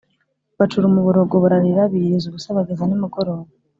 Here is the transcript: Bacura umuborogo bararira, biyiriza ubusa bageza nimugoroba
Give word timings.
Bacura 0.57 0.85
umuborogo 0.87 1.35
bararira, 1.43 1.81
biyiriza 1.91 2.25
ubusa 2.27 2.57
bageza 2.57 2.83
nimugoroba 2.85 3.45